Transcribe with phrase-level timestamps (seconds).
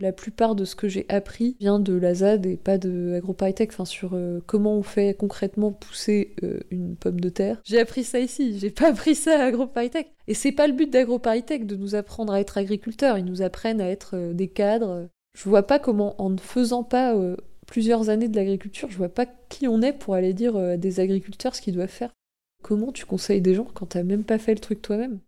[0.00, 3.20] La plupart de ce que j'ai appris vient de la ZAD et pas de
[3.68, 7.60] enfin sur euh, comment on fait concrètement pousser euh, une pomme de terre.
[7.64, 10.12] J'ai appris ça ici, j'ai pas appris ça à AgroParisTech.
[10.26, 13.80] Et c'est pas le but d'AgroParisTech de nous apprendre à être agriculteurs, ils nous apprennent
[13.80, 15.08] à être euh, des cadres.
[15.38, 17.16] Je vois pas comment, en ne faisant pas
[17.66, 21.00] plusieurs années de l'agriculture, je vois pas qui on est pour aller dire à des
[21.00, 22.12] agriculteurs ce qu'ils doivent faire.
[22.62, 25.18] Comment tu conseilles des gens quand t'as même pas fait le truc toi-même?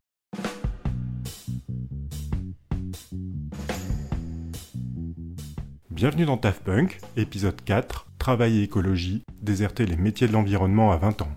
[5.96, 10.98] Bienvenue dans TAF Punk, épisode 4, Travail et écologie, déserter les métiers de l'environnement à
[10.98, 11.32] 20 ans.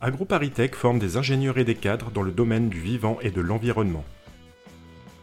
[0.00, 4.04] AgroParisTech forme des ingénieurs et des cadres dans le domaine du vivant et de l'environnement.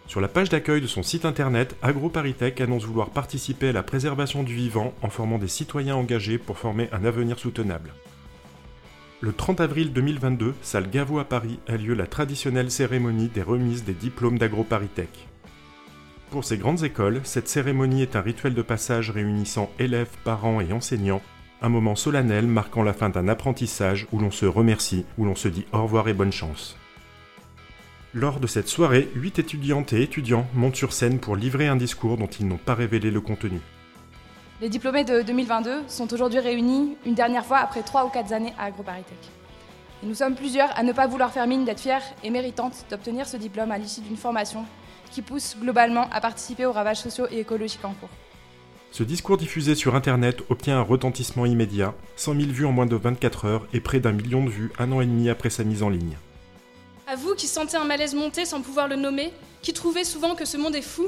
[0.07, 4.43] Sur la page d'accueil de son site internet, AgroParisTech annonce vouloir participer à la préservation
[4.43, 7.91] du vivant en formant des citoyens engagés pour former un avenir soutenable.
[9.20, 13.84] Le 30 avril 2022, salle Gaveau à Paris, a lieu la traditionnelle cérémonie des remises
[13.84, 15.27] des diplômes d'AgroParisTech.
[16.30, 20.74] Pour ces grandes écoles, cette cérémonie est un rituel de passage réunissant élèves, parents et
[20.74, 21.21] enseignants,
[21.62, 25.48] un moment solennel marquant la fin d'un apprentissage où l'on se remercie, où l'on se
[25.48, 26.76] dit au revoir et bonne chance.
[28.13, 32.18] Lors de cette soirée, huit étudiantes et étudiants montent sur scène pour livrer un discours
[32.18, 33.62] dont ils n'ont pas révélé le contenu.
[34.59, 38.54] Les diplômés de 2022 sont aujourd'hui réunis une dernière fois après trois ou quatre années
[38.59, 39.18] à AgroParisTech.
[40.04, 43.37] Nous sommes plusieurs à ne pas vouloir faire mine d'être fiers et méritantes d'obtenir ce
[43.37, 44.65] diplôme à l'issue d'une formation
[45.10, 48.10] qui pousse globalement à participer aux ravages sociaux et écologiques en cours.
[48.91, 52.96] Ce discours diffusé sur Internet obtient un retentissement immédiat, 100 000 vues en moins de
[52.96, 55.84] 24 heures et près d'un million de vues un an et demi après sa mise
[55.84, 56.18] en ligne.
[57.05, 60.46] À vous qui sentez un malaise monter sans pouvoir le nommer, qui trouvez souvent que
[60.46, 61.08] ce monde est fou,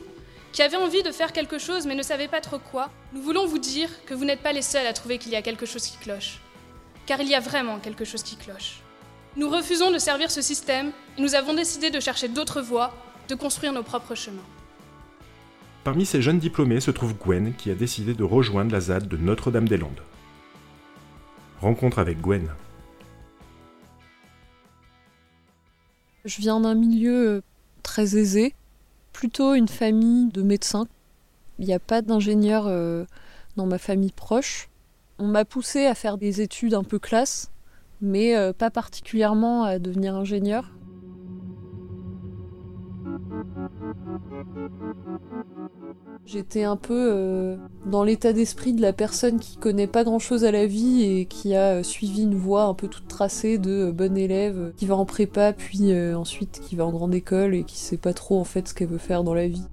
[0.51, 3.47] qui avez envie de faire quelque chose mais ne savez pas trop quoi, nous voulons
[3.47, 5.85] vous dire que vous n'êtes pas les seuls à trouver qu'il y a quelque chose
[5.85, 6.41] qui cloche.
[7.05, 8.81] Car il y a vraiment quelque chose qui cloche.
[9.35, 12.93] Nous refusons de servir ce système et nous avons décidé de chercher d'autres voies
[13.29, 14.41] de construire nos propres chemins.
[15.83, 19.17] Parmi ces jeunes diplômés se trouve Gwen qui a décidé de rejoindre la ZAD de
[19.17, 20.01] Notre-Dame-des-Landes.
[21.61, 22.49] Rencontre avec Gwen.
[26.25, 27.41] Je viens d'un milieu euh,
[27.81, 28.53] très aisé,
[29.13, 30.87] plutôt une famille de médecins.
[31.59, 33.05] Il n'y a pas d'ingénieur euh,
[33.55, 34.69] dans ma famille proche.
[35.17, 37.51] On m'a poussé à faire des études un peu classe,
[38.01, 40.71] mais euh, pas particulièrement à devenir ingénieur.
[46.31, 47.57] J'étais un peu euh,
[47.87, 51.25] dans l'état d'esprit de la personne qui connaît pas grand chose à la vie et
[51.25, 54.85] qui a euh, suivi une voie un peu toute tracée de euh, bon élève qui
[54.85, 58.39] va en prépa puis ensuite qui va en grande école et qui sait pas trop
[58.39, 59.63] en fait ce qu'elle veut faire dans la vie.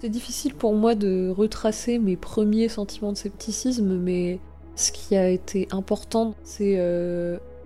[0.00, 4.38] C'est difficile pour moi de retracer mes premiers sentiments de scepticisme, mais
[4.76, 6.78] ce qui a été important, c'est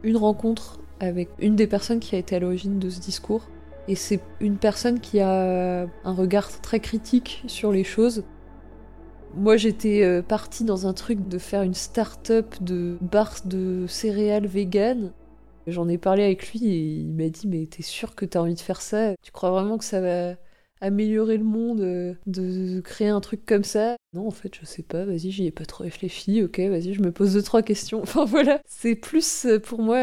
[0.03, 3.43] une rencontre avec une des personnes qui a été à l'origine de ce discours.
[3.89, 8.25] Et c'est une personne qui a un regard très critique sur les choses.
[9.35, 14.47] Moi, j'étais euh, partie dans un truc de faire une start-up de bars de céréales
[14.47, 15.13] vegan.
[15.67, 18.55] J'en ai parlé avec lui et il m'a dit Mais t'es sûr que t'as envie
[18.55, 19.15] de faire ça?
[19.23, 20.35] Tu crois vraiment que ça va
[20.81, 23.97] améliorer le monde euh, de créer un truc comme ça?
[24.13, 25.05] Non, en fait, je sais pas.
[25.07, 26.43] Vas-y, j'y ai pas trop réfléchi.
[26.43, 28.01] Ok, vas-y, je me pose deux, trois questions.
[28.03, 28.61] Enfin voilà.
[28.67, 29.97] C'est plus euh, pour moi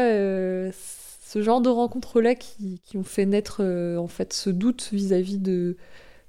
[1.30, 5.76] ce genre de rencontres-là qui, ont fait naître euh, en fait ce doute vis-à-vis de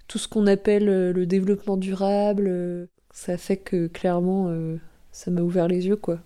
[0.07, 2.45] tout ce qu'on appelle euh, le développement durable.
[2.47, 4.55] Euh, ça fait que clairement,
[5.11, 6.19] ça m'a ouvert les yeux, quoi.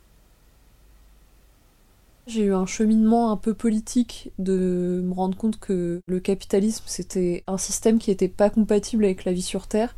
[2.27, 7.43] J'ai eu un cheminement un peu politique de me rendre compte que le capitalisme c'était
[7.47, 9.95] un système qui n'était pas compatible avec la vie sur Terre.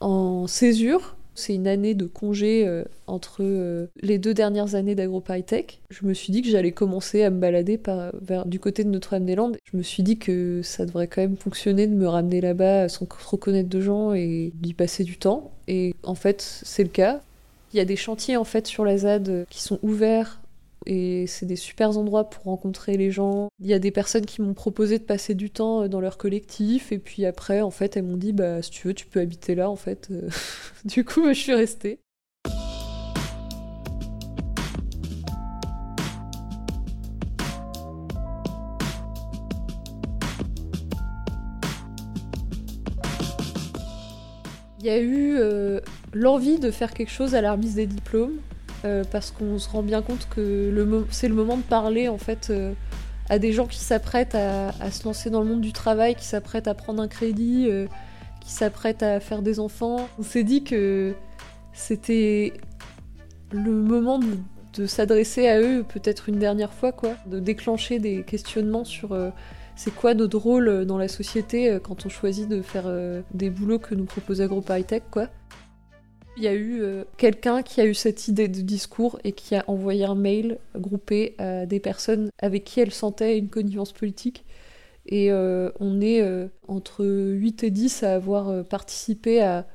[0.00, 5.80] En césure, c'est une année de congé euh, entre euh, les deux dernières années d'AgroPyTech.
[5.90, 8.88] Je me suis dit que j'allais commencer à me balader par, vers, du côté de
[8.88, 9.58] Notre-Dame-des-Landes.
[9.70, 13.06] Je me suis dit que ça devrait quand même fonctionner de me ramener là-bas sans
[13.06, 15.52] trop connaître de gens et d'y passer du temps.
[15.68, 17.20] Et en fait, c'est le cas.
[17.72, 20.40] Il y a des chantiers en fait sur la ZAD qui sont ouverts
[20.86, 23.48] et c'est des super endroits pour rencontrer les gens.
[23.60, 26.16] Il y a des personnes qui m'ont proposé de passer du temps euh, dans leur
[26.18, 29.20] collectif et puis après en fait elles m'ont dit bah si tu veux tu peux
[29.20, 30.08] habiter là en fait.
[30.10, 30.28] Euh,
[30.84, 31.98] du coup je suis restée.
[44.78, 45.80] Il y a eu euh,
[46.14, 48.38] l'envie de faire quelque chose à la remise des diplômes
[48.84, 50.72] euh, parce qu'on se rend bien compte que
[51.10, 52.72] c'est le moment de parler en fait euh,
[53.30, 56.68] à des gens qui s'apprêtent à, se lancer dans le monde du travail, qui s'apprêtent
[56.68, 57.86] à prendre un crédit, euh,
[58.40, 60.08] qui s'apprêtent à faire des enfants.
[60.18, 61.14] On s'est dit que
[61.72, 62.52] c'était
[63.50, 64.20] le moment
[64.74, 69.16] de, s'adresser à eux peut-être une dernière fois, quoi, de déclencher des questionnements sur
[69.74, 72.84] c'est quoi notre rôle dans la société quand on choisit de faire
[73.32, 75.28] des boulots que nous propose AgroParisTech, quoi.
[76.36, 76.82] Il y a eu
[77.16, 81.34] quelqu'un qui a eu cette idée de discours et qui a envoyé un mail groupé
[81.38, 84.44] à des personnes avec qui elle sentait une connivence politique.
[85.06, 86.22] Et on est
[86.68, 89.66] entre 8 et 10 à avoir participé à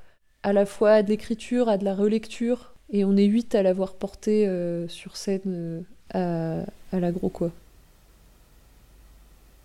[0.43, 3.63] à la fois à de l'écriture, à de la relecture, et on est huit à
[3.63, 5.85] l'avoir porté euh, sur scène
[6.15, 7.51] euh, à, à l'agro quoi.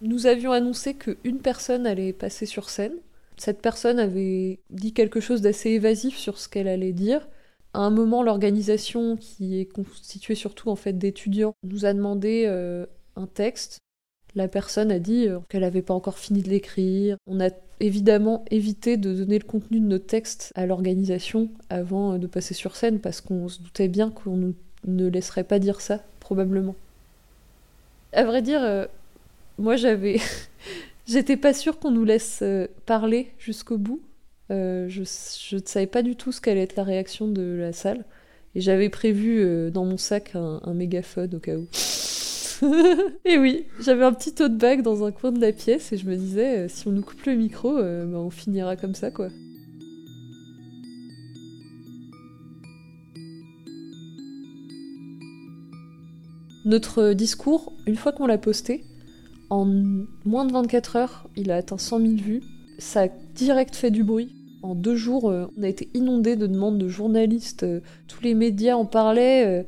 [0.01, 2.97] Nous avions annoncé qu'une personne allait passer sur scène.
[3.37, 7.29] Cette personne avait dit quelque chose d'assez évasif sur ce qu'elle allait dire.
[7.75, 12.87] À un moment, l'organisation, qui est constituée surtout en fait d'étudiants, nous a demandé euh,
[13.17, 13.79] un texte.
[14.35, 17.17] La personne a dit qu'elle n'avait pas encore fini de l'écrire.
[17.27, 17.51] On a
[17.81, 22.55] évidemment éviter de donner le contenu de nos textes à l'organisation avant euh, de passer
[22.55, 24.55] sur scène parce qu'on se doutait bien qu'on
[24.85, 26.75] ne laisserait pas dire ça, probablement.
[28.13, 28.87] À vrai dire, euh,
[29.59, 30.19] moi j'avais.
[31.07, 34.03] J'étais pas sûre qu'on nous laisse euh, parler jusqu'au bout.
[34.51, 38.05] je, je, ne savais pas du tout ce qu'allait être la réaction de la salle.
[38.55, 41.67] Et j'avais prévu dans mon sac un, mégaphone au cas où.
[43.25, 46.07] et oui, j'avais un petit tote bag dans un coin de la pièce et je
[46.07, 49.11] me disais, euh, si on nous coupe le micro, euh, bah, on finira comme ça,
[49.11, 49.29] quoi.
[56.65, 58.85] Notre discours, une fois qu'on l'a posté,
[59.51, 59.65] en
[60.25, 62.43] moins de 24 heures, il a atteint 100 000 vues.
[62.79, 64.35] Ça a direct fait du bruit.
[64.63, 67.65] En deux jours, euh, on a été inondé de demandes de journalistes,
[68.09, 69.65] tous les médias en parlaient.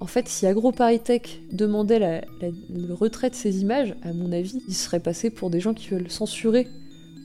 [0.00, 2.22] En fait, si AgroParisTech demandait
[2.70, 5.88] le retrait de ces images, à mon avis, il serait passé pour des gens qui
[5.88, 6.68] veulent censurer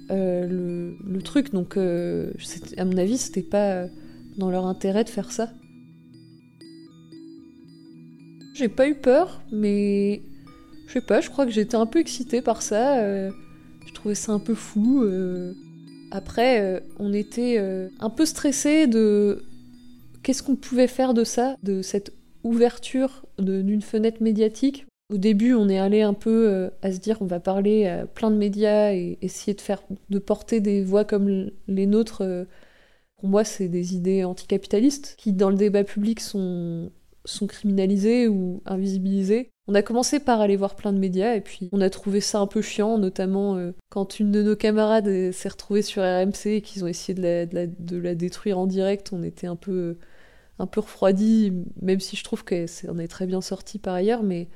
[0.09, 1.53] euh, le, truc.
[1.53, 2.31] Donc, euh,
[2.77, 3.85] à mon avis, c'était pas
[4.38, 5.51] dans leur intérêt de faire ça.
[8.55, 10.23] J'ai pas eu peur, mais
[10.93, 12.99] je sais pas, je crois que j'étais un peu excitée par ça.
[12.99, 13.31] Euh,
[13.87, 15.03] je trouvais ça un peu fou.
[16.11, 17.57] Après, on était
[17.99, 19.43] un peu stressés de
[20.21, 22.13] qu'est-ce qu'on pouvait faire de ça, de cette
[22.43, 24.85] ouverture d'une fenêtre médiatique.
[25.09, 28.05] Au début, on est allé un peu euh, à se dire on va parler à
[28.05, 32.21] plein de médias et essayer de faire de porter des voix comme les nôtres.
[32.21, 32.45] Euh,
[33.17, 36.91] pour moi, c'est des idées anticapitalistes qui, dans le débat public, sont,
[37.25, 39.49] sont criminalisées ou invisibilisées.
[39.67, 42.39] On a commencé par aller voir plein de médias et puis on a trouvé ça
[42.39, 46.61] un peu chiant, notamment euh, quand une de nos camarades s'est retrouvée sur RMC et
[46.61, 49.11] qu'ils ont essayé de la, de, la, de la, détruire en direct.
[49.13, 49.97] On était un peu
[50.59, 54.47] un peu refroidi, même si je trouve qu'on est très bien sorti par ailleurs, mais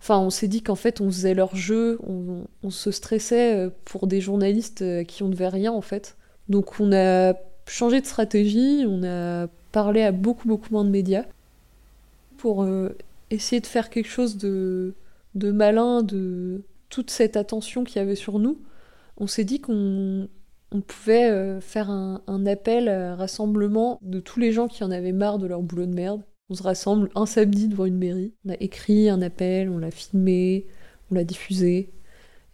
[0.00, 4.06] enfin, on s'est dit qu'en fait, on faisait leur jeu, on, se stressait euh, pour
[4.06, 6.16] des journalistes à euh, qui on ne devait rien, en fait.
[6.48, 7.34] Donc, on a
[7.66, 11.24] changé de stratégie, on a parlé à beaucoup, beaucoup moins de médias
[12.44, 12.94] pour euh,
[13.30, 14.92] essayer de faire quelque chose de,
[15.34, 18.60] de malin de toute cette attention qu'il y avait sur nous.
[19.16, 20.28] On s'est dit qu'on
[20.70, 25.12] on pouvait euh, faire un, appel à rassemblement de tous les gens qui en avaient
[25.12, 26.20] marre de leur boulot de merde.
[26.50, 28.34] On se rassemble un samedi devant une mairie.
[28.44, 30.66] On a écrit un appel, on l'a filmé,
[31.10, 31.94] on l'a diffusé.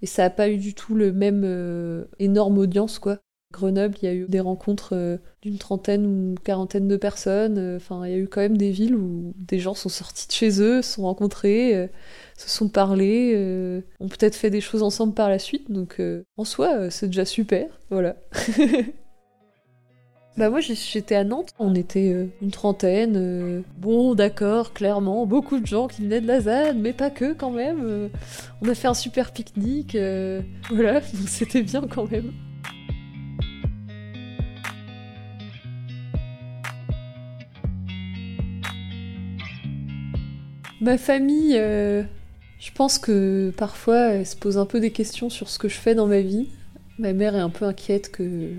[0.02, 3.18] Et ça n'a pas eu du tout le même euh, énorme audience, quoi.
[3.52, 7.76] Grenoble, il y a eu des rencontres euh, d'une trentaine ou quarantaine de personnes.
[7.76, 10.32] Enfin, il y a eu quand même des villes où des gens sont sortis de
[10.32, 11.90] chez eux, se sont rencontrés
[12.40, 15.70] se sont parlé, euh, ont peut-être fait des choses ensemble par la suite.
[15.70, 17.66] Donc euh, en soi, euh, c'est déjà super.
[17.90, 18.16] Voilà.
[20.36, 25.88] Bah moi j'étais à Nantes, on était une trentaine, bon d'accord, clairement, beaucoup de gens
[25.88, 28.08] qui venaient de la ZAD, mais pas que quand même.
[28.62, 29.98] on a fait un super pique-nique,
[30.70, 32.32] voilà, donc c'était bien quand même.
[40.80, 45.58] Ma famille, je pense que parfois, elle se pose un peu des questions sur ce
[45.58, 46.48] que je fais dans ma vie.
[46.98, 48.50] Ma mère est un peu inquiète que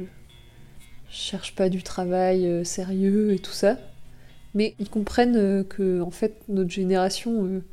[1.11, 3.77] je cherche pas du travail euh, sérieux et tout ça.
[4.55, 7.63] Mais ils comprennent euh, que, en fait, notre génération, euh,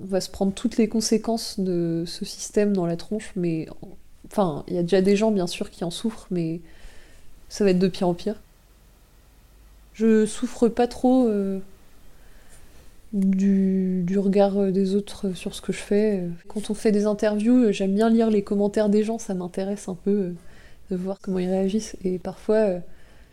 [0.00, 3.32] on va se prendre toutes les conséquences de ce système dans la tronche.
[3.36, 3.68] Mais
[4.30, 6.60] enfin, il y a déjà des gens, bien sûr, qui en souffrent, mais
[7.48, 8.36] ça va être de pire en pire.
[9.94, 11.28] Je souffre pas trop
[13.12, 16.24] du, regard euh, des autres sur ce que je fais.
[16.46, 19.88] Quand on fait des interviews, euh, j'aime bien lire les commentaires des gens, ça m'intéresse
[19.88, 20.34] un peu euh,
[20.90, 21.96] de voir comment ils réagissent.
[22.04, 22.80] Et parfois,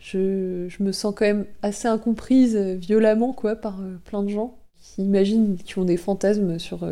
[0.00, 5.56] je, me sens quand même assez incomprise violemment quoi, par plein de gens qui imaginent,
[5.56, 6.86] qui ont des fantasmes sur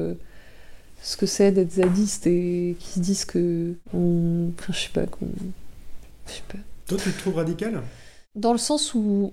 [1.02, 3.74] ce que c'est d'être zadiste et qui se disent que.
[3.92, 5.26] On, enfin, je sais pas, qu'on.
[6.26, 6.58] Je sais pas.
[6.86, 7.82] Toi, tu te trouves radical?
[8.34, 9.32] Dans le sens où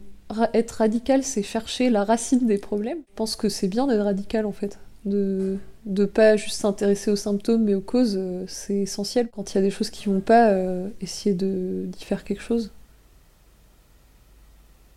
[0.54, 3.00] être radical, c'est chercher la racine des problèmes.
[3.10, 4.80] Je pense que c'est bien d'être radical en fait.
[5.06, 9.30] de de pas juste s'intéresser aux symptômes mais aux causes, euh, c'est essentiel.
[9.32, 12.72] Quand il y a des choses qui vont pas, euh, essayer d'y faire quelque chose.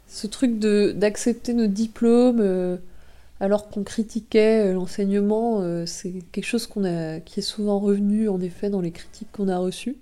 [0.07, 2.77] Ce truc d'accepter nos diplômes euh,
[3.41, 8.71] alors qu'on critiquait l'enseignement, c'est quelque chose qu'on a, qui est souvent revenu en effet
[8.71, 9.97] dans les critiques qu'on a reçues.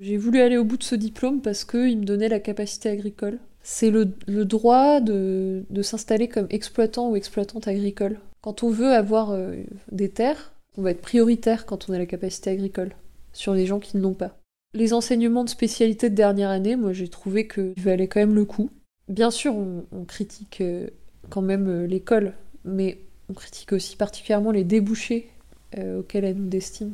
[0.00, 3.38] J'ai voulu aller au bout de ce diplôme parce qu'il me donnait la capacité agricole.
[3.62, 4.06] C'est le,
[4.44, 8.18] droit de, s'installer comme exploitant ou exploitante agricole.
[8.40, 9.54] Quand on veut avoir euh,
[9.92, 12.92] des terres, on va être prioritaire quand on a la capacité agricole
[13.32, 14.36] sur les gens qui ne l'ont pas.
[14.74, 18.44] Les enseignements de spécialité de dernière année, moi j'ai trouvé qu'ils valaient quand même le
[18.44, 18.70] coup.
[19.08, 20.88] Bien sûr, on, critique euh,
[21.28, 22.32] quand même euh, l'école,
[22.64, 25.28] mais on critique aussi particulièrement les débouchés
[25.74, 26.92] auxquels elle nous destine.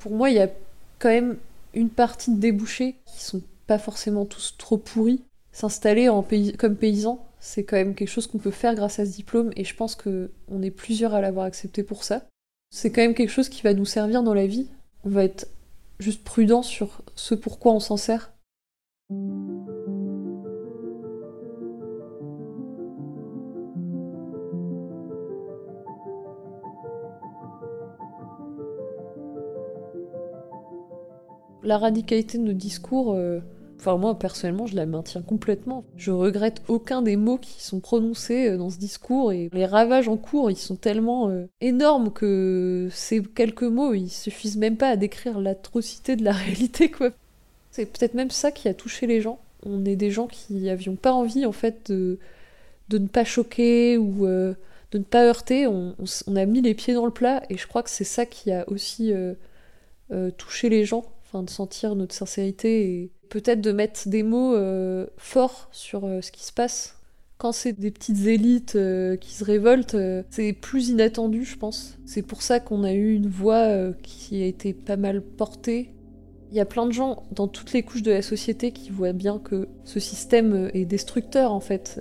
[0.00, 0.50] Pour moi, il y a
[0.98, 1.36] quand même
[1.74, 5.22] une partie de débouchés qui sont pas forcément tous trop pourris.
[5.52, 6.08] S'installer
[6.58, 9.64] comme paysan, c'est quand même quelque chose qu'on peut faire grâce à ce diplôme et
[9.64, 12.22] je pense qu'on est plusieurs à l'avoir accepté pour ça.
[12.70, 14.68] C'est quand même quelque chose qui va nous servir dans la vie.
[15.04, 15.46] On va être
[15.98, 18.32] juste prudent sur ce pourquoi on s'en sert.
[31.64, 33.40] La radicalité de nos discours, euh,
[33.82, 35.82] Enfin, moi, personnellement, je la maintiens complètement.
[35.96, 40.06] Je regrette aucun des mots qui sont prononcés euh, dans ce discours et les ravages
[40.06, 44.88] en cours, ils sont tellement euh, énormes que ces quelques mots, ils suffisent même pas
[44.88, 47.10] à décrire l'atrocité de la réalité, quoi.
[47.72, 49.40] C'est peut-être même ça qui a touché les gens.
[49.66, 52.20] On est des gens qui avions pas envie, en fait, de,
[52.88, 54.54] de ne pas choquer ou de
[54.94, 55.66] ne pas heurter.
[55.66, 55.96] On,
[56.36, 58.64] a mis les pieds dans le plat et je crois que c'est ça qui a
[58.68, 59.12] aussi
[60.36, 61.04] touché les gens,
[61.40, 66.30] de sentir notre sincérité et peut-être de mettre des mots euh, forts sur euh, ce
[66.30, 66.98] qui se passe.
[67.38, 69.96] Quand c'est des petites élites euh, qui se révoltent,
[70.30, 71.96] c'est plus inattendu, je pense.
[72.04, 75.90] C'est pour ça qu'on a eu une voix qui a été pas mal portée.
[76.50, 79.14] Il y a plein de gens dans toutes les couches de la société qui voient
[79.14, 81.98] bien que ce système est destructeur, en fait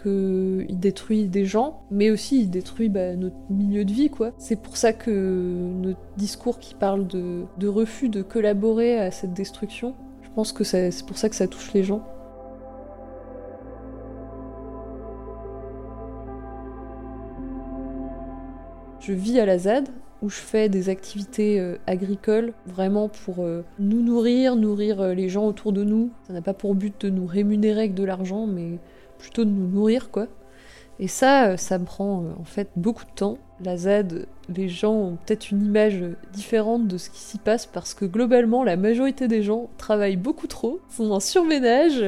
[0.00, 4.32] qu'il détruit des gens, mais aussi il détruit bah, notre milieu de vie, quoi.
[4.38, 9.94] C'est pour ça que notre discours qui parle de, refus de collaborer à cette destruction,
[10.22, 12.02] je pense que c'est pour ça que ça touche les gens.
[19.00, 19.88] Je vis à la ZAD
[20.20, 25.28] où je fais des activités euh, agricoles vraiment pour euh, nous nourrir, nourrir euh, les
[25.28, 26.10] gens autour de nous.
[26.26, 28.78] Ça n'a pas pour but de nous rémunérer avec de l'argent, mais
[29.18, 30.28] plutôt de nous nourrir quoi.
[31.00, 33.38] Et ça, euh, ça me prend euh, en fait beaucoup de temps.
[33.64, 37.94] La ZAD, les gens ont peut-être une image différente de ce qui s'y passe parce
[37.94, 42.04] que globalement, la majorité des gens travaillent beaucoup trop, sont en surménage.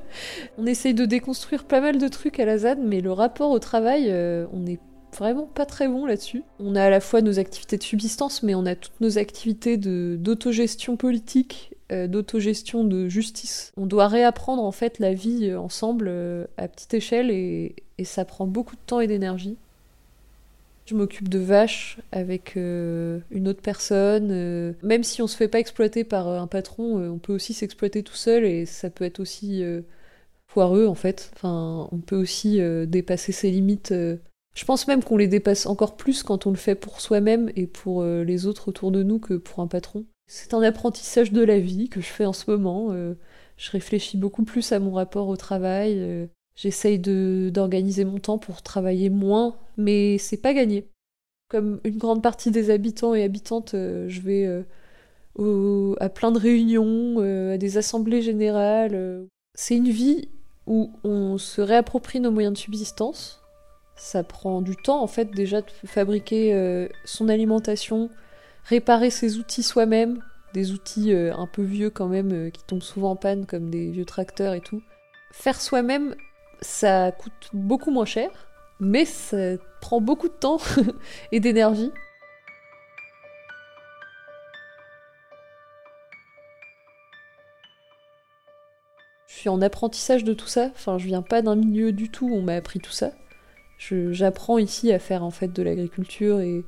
[0.58, 3.58] on essaye de déconstruire pas mal de trucs à la ZAD, mais le rapport au
[3.58, 4.78] travail, euh, on n'est
[5.16, 6.42] vraiment pas très bon là-dessus.
[6.60, 9.76] On a à la fois nos activités de subsistance, mais on a toutes nos activités
[9.76, 13.72] d'autogestion politique euh, d'autogestion de justice.
[13.76, 18.24] On doit réapprendre en fait la vie euh, ensemble euh, à petite échelle et, ça
[18.24, 19.56] prend beaucoup de temps et d'énergie.
[20.84, 24.74] Je m'occupe de vaches avec une autre personne.
[24.82, 28.14] même si on se fait pas exploiter par un patron, on peut aussi s'exploiter tout
[28.14, 29.64] seul et ça peut être aussi
[30.46, 31.32] foireux en fait.
[31.34, 33.92] Enfin, on peut aussi dépasser ses limites.
[33.92, 37.66] Je pense même qu'on les dépasse encore plus quand on le fait pour soi-même et
[37.66, 40.04] pour les autres autour de nous que pour un patron.
[40.26, 42.88] C'est un apprentissage de la vie que je fais en ce moment.
[42.90, 43.14] Euh,
[43.56, 45.96] je réfléchis beaucoup plus à mon rapport au travail.
[45.98, 50.88] Euh, j'essaye d'organiser mon temps pour travailler moins, mais c'est pas gagné.
[51.48, 54.64] Comme une grande partie des habitants et habitantes, euh, je vais
[56.00, 57.20] à plein de réunions,
[57.52, 59.26] à des assemblées générales.
[59.54, 60.28] C'est une vie
[60.66, 63.42] où on se réapproprie nos moyens de subsistance.
[63.96, 68.10] Ça prend du temps en fait déjà de fabriquer son alimentation,
[68.66, 72.82] réparer ses outils soi-même, des outils euh, un peu vieux quand même, euh, qui tombent
[72.82, 74.82] souvent en panne, comme des vieux tracteurs et tout.
[75.32, 76.14] Faire soi-même,
[76.60, 78.30] ça coûte beaucoup moins cher,
[78.80, 80.58] mais ça prend beaucoup de temps
[81.32, 81.92] et d'énergie.
[89.28, 92.26] Je suis en apprentissage de tout ça, enfin je viens pas d'un milieu du tout
[92.26, 93.10] où on m'a appris tout ça.
[93.78, 96.64] J'apprends ici à faire en fait de l'agriculture et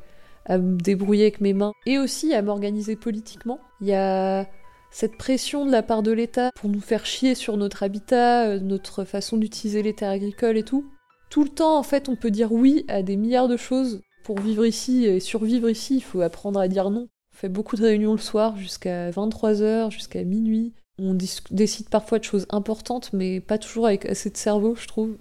[0.48, 3.60] à me débrouiller avec mes mains et aussi à m'organiser politiquement.
[3.80, 4.46] Il y a
[4.90, 8.60] cette pression de la part de l'État pour nous faire chier sur notre habitat, euh,
[8.60, 10.84] notre façon d'utiliser les terres agricoles et tout.
[11.30, 14.00] Tout le temps, en fait, on peut dire oui à des milliards de choses.
[14.24, 17.08] Pour vivre ici et survivre ici, il faut apprendre à dire non.
[17.34, 20.72] On fait beaucoup de réunions le soir jusqu'à 23h, jusqu'à minuit.
[20.98, 21.16] On
[21.50, 25.16] décide parfois de choses importantes, mais pas toujours avec assez de cerveau, je trouve.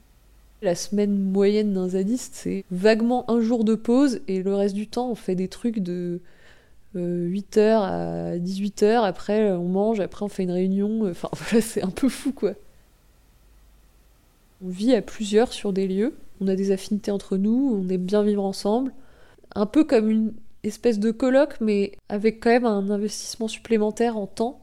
[0.61, 4.87] La semaine moyenne d'un zadiste, c'est vaguement un jour de pause et le reste du
[4.87, 6.19] temps, on fait des trucs de
[6.95, 9.03] 8h à 18h.
[9.03, 11.07] Après, on mange, après, on fait une réunion.
[11.09, 12.53] Enfin, voilà, c'est un peu fou, quoi.
[14.65, 18.05] On vit à plusieurs sur des lieux, on a des affinités entre nous, on aime
[18.05, 18.91] bien vivre ensemble.
[19.53, 20.33] Un peu comme une
[20.63, 24.59] espèce de colloque, mais avec quand même un investissement supplémentaire en temps.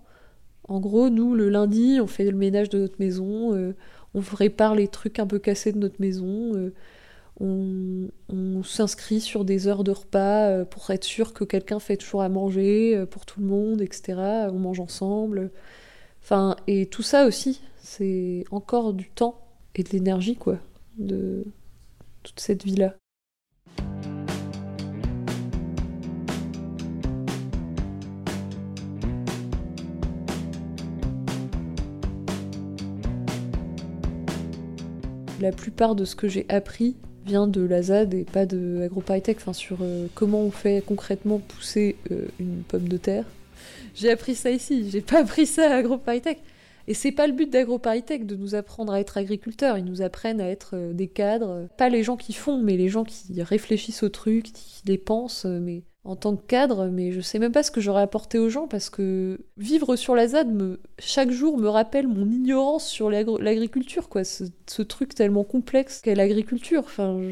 [0.67, 3.77] En gros, nous, le lundi, on fait le ménage de notre maison, euh,
[4.15, 6.73] on répare les trucs un peu cassés de notre maison, euh,
[7.41, 12.23] on, s'inscrit sur des heures de repas euh, pour être sûr que quelqu'un fait toujours
[12.23, 14.15] à manger pour tout le monde, etc.
[14.51, 15.51] On mange ensemble.
[16.23, 19.45] Enfin, et tout ça aussi, c'est encore du temps
[19.75, 20.59] et de l'énergie, quoi,
[20.99, 21.45] de
[22.23, 22.95] toute cette vie-là.
[35.41, 39.39] La plupart de ce que j'ai appris vient de la ZAD et pas de AgroParisTech,
[39.39, 43.25] enfin sur euh, comment on fait concrètement pousser euh, une pomme de terre.
[43.95, 46.39] J'ai appris ça ici, j'ai pas appris ça à AgroParisTech.
[46.87, 49.79] Et c'est pas le but d'AgroParisTech de nous apprendre à être agriculteurs.
[49.79, 51.67] Ils nous apprennent à être euh, des cadres.
[51.79, 55.47] Pas les gens qui font, mais les gens qui réfléchissent aux trucs, qui les pensent.
[55.47, 58.51] Mais en tant que cadre, mais je sais même pas ce que j'aurais apporté aux
[58.51, 63.11] gens parce que vivre sur la ZAD me, chaque jour me rappelle mon ignorance sur
[63.11, 64.23] l'agriculture, quoi.
[64.23, 66.83] Ce, truc tellement complexe qu'est l'agriculture.
[66.85, 67.23] Enfin,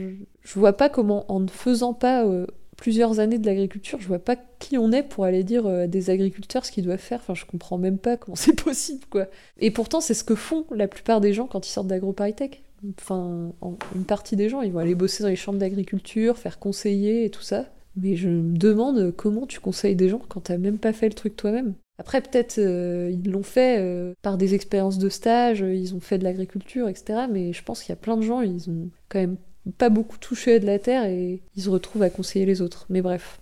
[0.43, 2.47] je, vois pas comment, en ne faisant pas euh,
[2.79, 5.87] plusieurs années de l'agriculture, je vois pas qui on est pour aller dire euh, à
[5.87, 7.21] des agriculteurs ce qu'ils doivent faire.
[7.21, 9.27] Enfin, je comprends même pas comment c'est possible, quoi.
[9.59, 12.63] Et pourtant, c'est ce que font la plupart des gens quand ils sortent d'AgroParisTech.
[12.99, 13.53] Enfin,
[13.95, 17.31] une partie des gens, ils vont aller bosser dans les chambres d'agriculture, faire conseiller et
[17.31, 17.67] tout ça.
[17.97, 21.15] Mais je me demande comment tu conseilles des gens quand t'as même pas fait le
[21.15, 21.75] truc toi-même.
[21.99, 26.19] Après, peut-être euh, ils l'ont fait euh, par des expériences de stage, ils ont fait
[26.19, 27.27] de l'agriculture, etc.
[27.31, 29.37] Mais je pense qu'il y a plein de gens, ils ont quand même
[29.79, 32.87] pas beaucoup touché de la terre et ils se retrouvent à conseiller les autres.
[32.89, 33.41] Mais bref.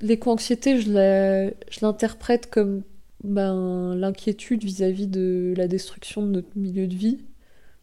[0.00, 2.82] L'éco-anxiété, je l'interprète comme
[3.24, 7.18] ben, l'inquiétude vis-à-vis de la destruction de notre milieu de vie.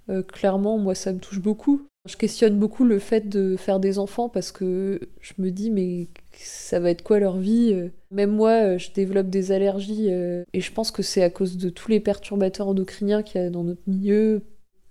[0.10, 1.89] Euh, clairement, moi, ça me touche beaucoup.
[2.10, 6.08] Je questionne beaucoup le fait de faire des enfants parce que je me dis, mais
[6.34, 10.74] ça va être quoi leur vie Même moi, je développe des allergies euh, et je
[10.74, 13.84] pense que c'est à cause de tous les perturbateurs endocriniens qu'il y a dans notre
[13.86, 14.42] milieu.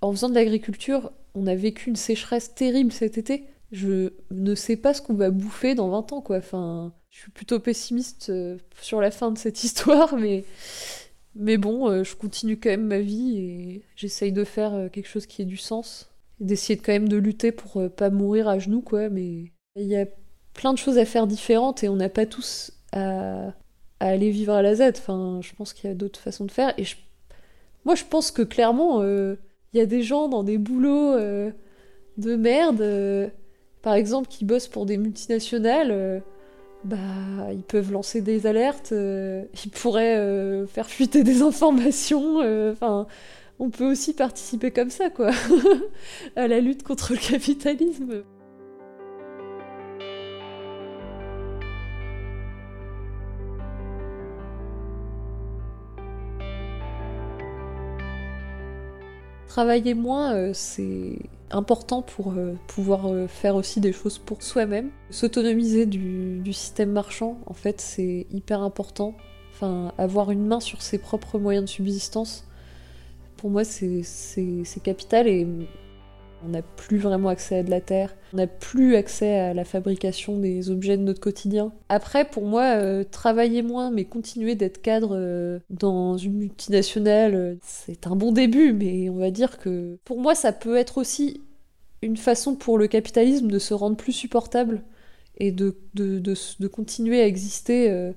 [0.00, 3.44] En faisant de l'agriculture, on a vécu une sécheresse terrible cet été.
[3.72, 6.36] Je ne sais pas ce qu'on va bouffer dans 20 ans, quoi.
[6.38, 10.44] Enfin, je suis plutôt pessimiste euh, sur la fin de cette histoire, mais,
[11.34, 15.08] mais bon, euh, je continue quand même ma vie et j'essaye de faire euh, quelque
[15.08, 16.10] chose qui ait du sens.
[16.40, 19.08] D'essayer quand même de lutter pour pas mourir à genoux, quoi.
[19.08, 20.06] Mais il y a
[20.54, 23.52] plein de choses à faire différentes et on n'a pas tous à,
[24.00, 24.82] aller vivre à la Z.
[24.96, 26.74] Enfin, je pense qu'il y a d'autres façons de faire.
[26.78, 26.84] Et
[27.84, 29.02] moi, je pense que clairement
[29.72, 31.50] il y a des gens dans des boulots euh,
[32.16, 33.28] de merde, euh,
[33.82, 35.90] par exemple, qui bossent pour des multinationales.
[35.90, 36.20] Euh,
[36.84, 36.96] bah,
[37.52, 42.38] ils peuvent lancer des alertes, ils pourraient faire fuiter des informations.
[42.70, 43.08] Enfin,
[43.58, 45.30] on peut aussi participer comme ça, quoi,
[46.36, 48.24] à la lutte contre le capitalisme.
[59.48, 61.18] Travailler moins, euh, c'est
[61.50, 64.90] important pour euh, pouvoir euh, faire aussi des choses pour soi-même.
[65.10, 69.16] S'autonomiser du, système marchand, en fait, c'est hyper important.
[69.52, 72.47] Enfin, avoir une main sur ses propres moyens de subsistance,
[73.38, 74.02] pour moi, c'est
[74.82, 75.46] capital et
[76.44, 79.64] on n'a plus vraiment accès à de la terre, on n'a plus accès à la
[79.64, 81.72] fabrication des objets de notre quotidien.
[81.88, 87.54] Après, pour moi, euh, travailler moins mais continuer d'être cadre euh, dans une multinationale, euh,
[87.62, 91.40] c'est un bon début, mais on va dire que pour moi, ça peut être aussi
[92.02, 94.82] une façon pour le capitalisme de se rendre plus supportable
[95.38, 98.12] et de, de, continuer à exister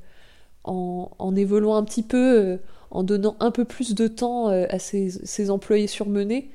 [0.63, 2.59] en, évoluant un petit peu,
[2.91, 6.51] en donnant un peu plus de temps à ses, employés surmenés.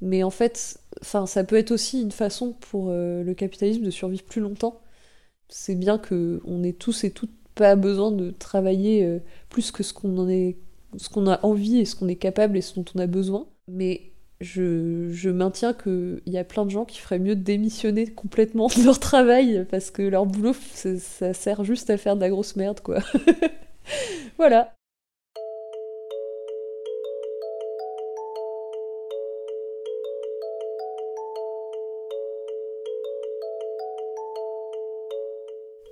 [0.00, 3.90] Mais en fait, enfin, ça peut être aussi une façon pour euh, le capitalisme de
[3.90, 4.80] survivre plus longtemps.
[5.48, 9.82] C'est bien que on ait tous et toutes pas besoin de travailler euh, plus que
[9.82, 10.56] ce qu'on en est,
[10.96, 13.48] ce qu'on a envie et ce qu'on est capable et ce dont on a besoin.
[13.66, 18.06] Mais je, je maintiens qu'il y a plein de gens qui feraient mieux de démissionner
[18.06, 22.30] complètement de leur travail parce que leur boulot, ça sert juste à faire de la
[22.30, 23.00] grosse merde, quoi.
[24.38, 24.77] voilà.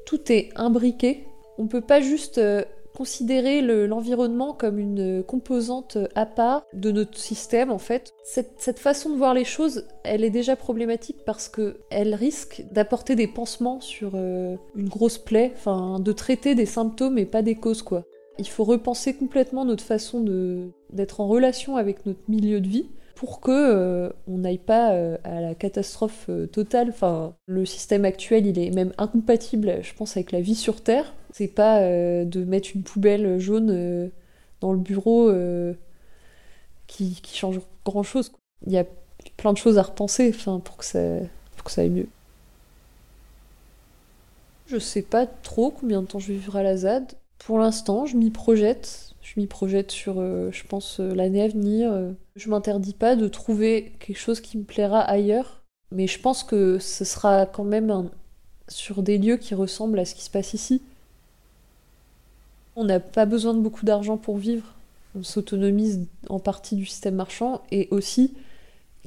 [0.07, 1.27] Tout est imbriqué.
[1.59, 2.64] On peut pas juste euh,
[2.97, 8.14] considérer l'environnement comme une composante à part de notre système en fait.
[8.25, 13.14] Cette, façon de voir les choses, elle est déjà problématique parce que elle risque d'apporter
[13.14, 17.57] des pansements sur euh, une grosse plaie, enfin de traiter des symptômes et pas des
[17.57, 18.05] causes quoi.
[18.38, 20.25] Il faut repenser complètement notre façon
[20.90, 25.16] d'être en relation avec notre milieu de vie pour que euh, on n'aille pas euh,
[25.24, 26.90] à la catastrophe totale.
[26.90, 31.12] Enfin, le système actuel, il est même incompatible, je pense, avec la vie sur Terre.
[31.37, 34.09] C'est pas euh, de mettre une poubelle jaune euh,
[34.62, 35.74] dans le bureau euh,
[36.87, 38.33] qui, change grand chose.
[38.66, 38.87] Il y a
[39.37, 40.33] plein de choses à repenser
[40.64, 40.98] pour, que ça,
[41.55, 42.09] pour que ça aille mieux.
[44.66, 47.12] Je sais pas trop combien de temps je vivre à la ZAD.
[47.38, 49.14] Pour l'instant, je m'y projette.
[49.22, 51.92] Je m'y projette sur, je pense, l'année à venir.
[52.37, 55.62] Je m'interdis pas de trouver quelque chose qui me plaira ailleurs.
[55.92, 58.09] Mais je pense que ce sera quand même
[58.68, 60.83] sur des lieux qui ressemblent à ce qui se passe ici.
[62.75, 64.75] On n'a pas besoin de beaucoup d'argent pour vivre.
[65.18, 68.35] On s'autonomise en partie du système marchand et aussi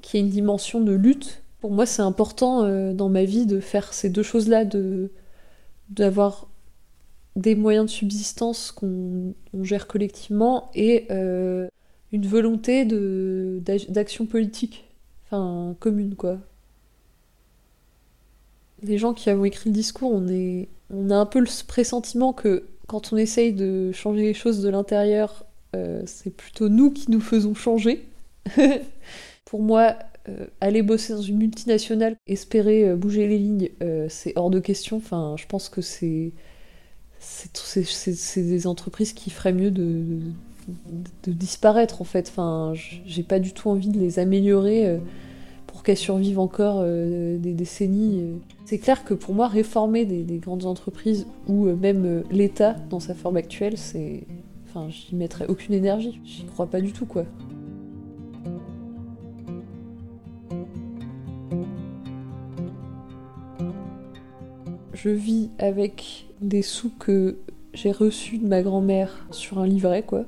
[0.01, 1.43] qu'il y ait une dimension de lutte.
[1.61, 5.11] Pour moi, c'est important euh, dans ma vie de faire ces deux choses-là, de
[5.89, 6.47] d'avoir
[7.39, 11.67] des moyens de subsistance qu'on gère collectivement et euh,
[12.11, 14.85] une volonté d'action politique,
[15.25, 16.37] enfin commune quoi.
[18.81, 22.33] Les gens qui avons écrit le discours, on, est, on a un peu le pressentiment
[22.33, 27.11] que quand on essaye de changer les choses de l'intérieur, euh, c'est plutôt nous qui
[27.11, 28.05] nous faisons changer.
[29.45, 29.95] Pour moi,
[30.27, 33.69] euh, aller bosser dans une multinationale, espérer bouger les lignes,
[34.09, 34.97] c'est hors de question.
[34.97, 36.31] Enfin, je pense que c'est
[37.19, 40.19] c'est des entreprises qui feraient mieux de,
[41.27, 42.29] disparaître en fait.
[42.29, 42.73] Enfin,
[43.05, 44.99] j'ai pas du tout envie de les améliorer
[45.67, 48.23] pour qu'elles survivent encore des décennies.
[48.69, 52.99] C'est clair que pour moi, réformer des, grandes entreprises ou euh, même euh, l'État dans
[52.99, 54.27] sa forme actuelle, c'est.
[54.67, 56.21] Enfin, j'y mettrais aucune énergie.
[56.23, 57.25] J'y crois pas du tout, quoi.
[64.93, 67.37] Je vis avec des sous que
[67.73, 70.25] j'ai reçus de ma grand-mère sur un livret, quoi.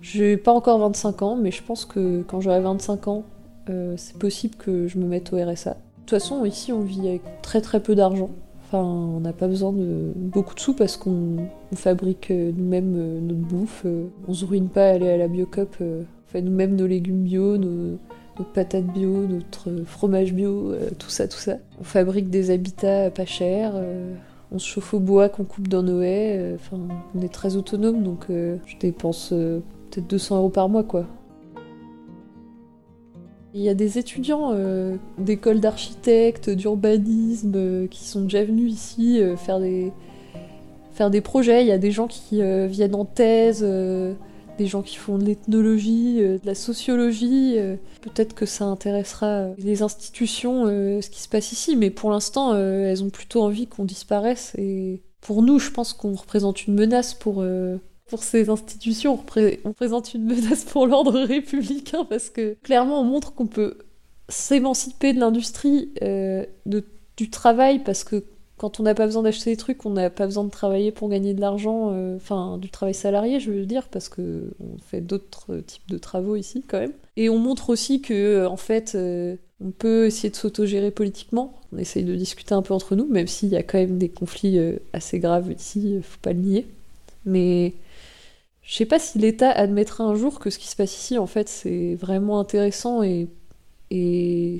[0.00, 3.24] J'ai pas encore 25 ans, mais je pense que quand j'aurai 25 ans,
[3.70, 5.70] euh, c'est possible que je me mette au RSA.
[5.70, 8.30] De toute façon, ici, on vit avec très très peu d'argent.
[8.66, 11.36] Enfin, on n'a pas besoin de beaucoup de sous parce qu'on
[11.74, 13.86] fabrique euh, nous-mêmes euh, notre bouffe.
[14.28, 15.76] On se ruine pas à aller à la Biocop.
[15.80, 17.98] On fait nous-mêmes nos légumes bio, nos,
[18.38, 21.54] notre patates bio, notre fromage bio, tout ça, tout ça.
[21.80, 23.74] On fabrique des habitats pas chers.
[24.54, 26.54] On se chauffe au bois qu'on coupe dans nos haies.
[26.54, 26.78] Enfin,
[27.14, 31.06] on est très autonome, donc je dépense peut-être 200 euros par mois, quoi.
[33.56, 39.20] Il y a des étudiants euh, d'écoles d'architectes, d'urbanisme, euh, qui sont déjà venus ici
[39.20, 39.92] euh, faire, des,
[40.90, 41.62] faire des projets.
[41.62, 43.64] Il y a des gens qui viennent en thèse,
[44.58, 47.56] des gens qui font de l'ethnologie, de la sociologie.
[48.00, 53.02] Peut-être que ça intéressera les institutions, ce qui se passe ici, mais pour l'instant, elles
[53.02, 54.52] ont plutôt envie qu'on disparaisse.
[54.56, 57.44] Et pour nous, je pense qu'on représente une menace pour
[58.06, 59.18] pour ces institutions,
[59.64, 63.78] on, présente une menace pour l'ordre républicain parce que clairement on montre qu'on peut
[64.28, 66.44] s'émanciper de l'industrie, euh,
[67.16, 68.24] du travail, parce que
[68.56, 71.08] quand on n'a pas besoin d'acheter des trucs, on n'a pas besoin de travailler pour
[71.08, 75.00] gagner de l'argent, euh, enfin du travail salarié, je veux dire, parce que on fait
[75.00, 76.92] d'autres types de travaux ici quand même.
[77.16, 81.60] Et on montre aussi que en fait, euh, on peut essayer de s'autogérer politiquement.
[81.72, 84.08] On essaye de discuter un peu entre nous, même s'il y a quand même des
[84.08, 84.58] conflits
[84.92, 86.66] assez graves ici, faut pas le nier.
[87.24, 87.74] Mais
[88.62, 91.26] je sais pas si l'État admettra un jour que ce qui se passe ici, en
[91.26, 93.28] fait, c'est vraiment intéressant et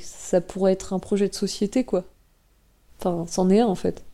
[0.01, 2.05] ça pourrait être un projet de société, quoi.
[3.27, 4.05] C'en est un, en fait.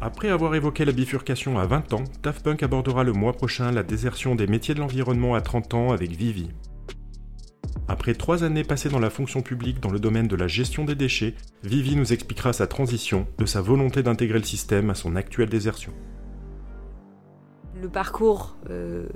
[0.00, 3.82] Après avoir évoqué la bifurcation à 20 ans, Daft Punk abordera le mois prochain la
[3.82, 6.50] désertion des métiers de l'environnement à 30 ans avec Vivi.
[7.88, 10.94] Après trois années passées dans la fonction publique dans le domaine de la gestion des
[10.94, 15.48] déchets, Vivi nous expliquera sa transition, de sa volonté d'intégrer le système à son actuelle
[15.48, 15.92] désertion.
[17.80, 19.06] Le parcours euh,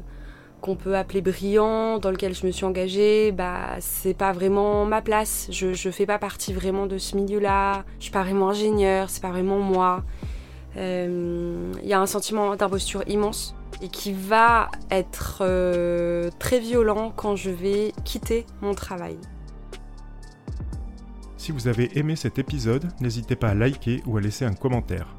[0.61, 5.03] qu'on peut appeler brillant, dans lequel je me suis engagée, bah, c'est pas vraiment ma
[5.03, 5.49] place.
[5.51, 7.85] Je, fais pas partie vraiment de ce milieu-là.
[7.99, 10.05] Je suis pas vraiment ingénieur, c'est pas vraiment moi.
[10.75, 17.13] Il euh, y a un sentiment d'imposture immense et qui va être euh, très violent
[17.15, 19.19] quand je vais quitter mon travail.
[21.37, 25.18] Si vous avez aimé cet épisode, n'hésitez pas à liker ou à laisser un commentaire.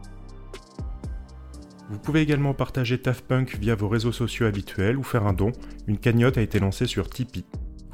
[1.89, 5.51] Vous pouvez également partager TAFPunk via vos réseaux sociaux habituels ou faire un don.
[5.87, 7.45] Une cagnotte a été lancée sur Tipeee.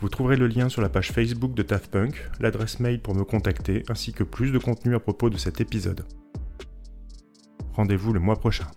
[0.02, 3.84] Vous trouverez le lien sur la page Facebook de TAFPunk, l'adresse mail pour me contacter,
[3.88, 6.06] ainsi que plus de contenu à propos de cet épisode.
[7.72, 8.68] Rendez-vous le mois prochain.